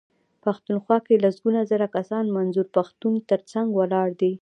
[0.43, 4.31] پښتونخوا کې لسګونه زره کسان د منظور پښتون ترڅنګ ولاړ دي.